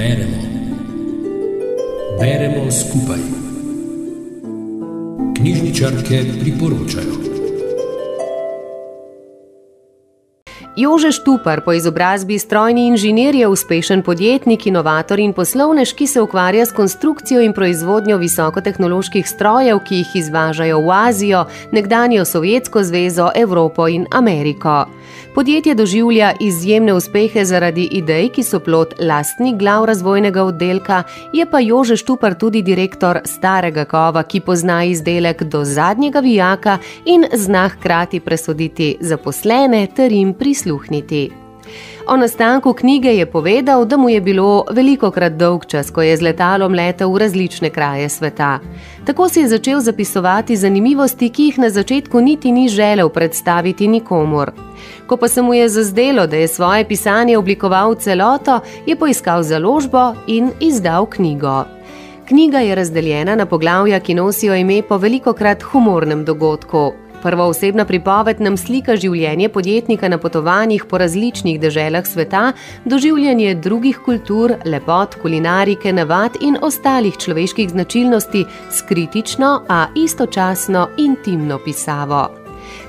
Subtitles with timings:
[0.00, 0.40] Beremo.
[2.20, 3.20] Beremo skupaj.
[5.36, 7.14] Knjižničarke priporočajo.
[10.76, 16.66] Jože Štupar, po izobrazbi strojni inženir, je uspešen podjetnik, inovator in poslovnež, ki se ukvarja
[16.66, 23.88] s konstrukcijo in proizvodnjo visokotehnoloških strojev, ki jih izvažajo v Azijo, nekdanjo Sovjetsko zvezo, Evropo
[23.88, 24.86] in Ameriko.
[25.34, 31.60] Podjetje doživlja izjemne uspehe zaradi idej, ki so plot lastnih glav razvojnega oddelka, je pa
[31.60, 38.20] Jože Štupar tudi direktor starega kova, ki pozna izdelek do zadnjega vijaka in zna hkrati
[38.20, 41.30] presoditi zaposlene ter jim prisluhniti.
[42.06, 46.16] O nastanku knjige je povedal, da mu je bilo veliko krat dolg čas, ko je
[46.16, 48.58] z letalom letel v različne kraje sveta.
[49.04, 54.52] Tako si je začel zapisovati zanimivosti, ki jih na začetku niti ni želel predstaviti nikomor.
[55.06, 60.14] Ko pa se mu je zazdelo, da je svoje pisanje oblikoval celoto, je poiskal založbo
[60.26, 61.64] in izdal knjigo.
[62.28, 66.92] Knjiga je razdeljena na poglavja, ki nosijo ime po veliko krat humornem dogodku.
[67.22, 72.52] Prva osebna pripoved nam slika življenje podjetnika na potovanjih po različnih deželah sveta,
[72.84, 81.60] doživljanje drugih kultur, lepot, kulinarike, navad in ostalih človeških značilnosti s kritično, a istočasno intimno
[81.64, 82.28] pisavo.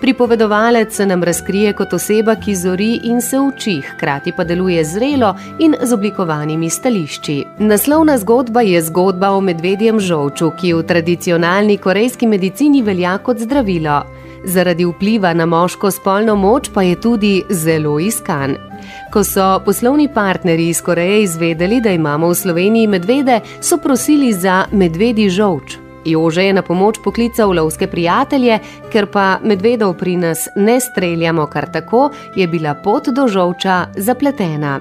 [0.00, 5.34] Pripovedovalec se nam razkrije kot oseba, ki zori in se uči, hkrati pa deluje zrelo
[5.58, 7.44] in z oblikovanimi stališči.
[7.58, 14.17] Naslovna zgodba je zgodba o medvedjem žolču, ki v tradicionalni korejski medicini velja kot zdravilo.
[14.44, 18.56] Zaradi vpliva na moško spolno moč pa je tudi zelo iskan.
[19.12, 24.64] Ko so poslovni partnerji iz Koreje izvedeli, da imamo v Sloveniji medvede, so prosili za
[24.72, 25.78] medvedji žolč.
[26.04, 28.58] Jože je na pomoč poklical lovske prijatelje,
[28.92, 34.80] ker pa medvedov pri nas ne streljamo kar tako, je bila pot do žolča zapletena.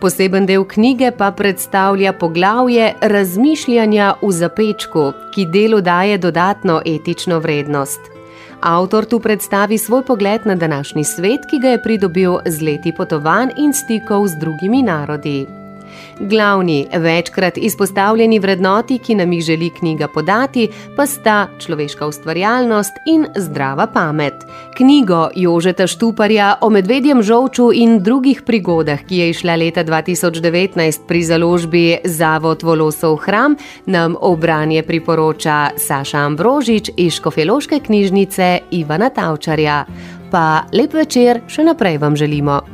[0.00, 8.13] Poseben del knjige pa predstavlja poglavje razmišljanja v zapečku, ki delu daje dodatno etično vrednost.
[8.64, 13.50] Avtor tu predstavi svoj pogled na današnji svet, ki ga je pridobil z leti potovanj
[13.56, 15.63] in stikov z drugimi narodi.
[16.20, 23.26] Glavni, večkrat izpostavljeni vrednoti, ki nam jih želi knjiga podati, pa sta človeška ustvarjalnost in
[23.36, 24.34] zdrava pamet.
[24.76, 31.22] Knjigo Jožeta Štuparja o medvedjem žolču in drugih prigodah, ki je išla leta 2019 pri
[31.22, 33.56] založbi Zavod Volosov hram,
[33.86, 39.84] nam obranje priporoča Saša Ambrožič iz Škofeloške knjižnice Ivana Tavčarja.
[40.30, 42.73] Pa lep večer še naprej vam želimo.